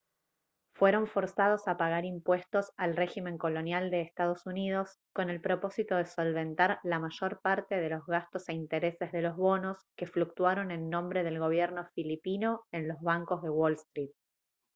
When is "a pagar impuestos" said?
1.67-2.71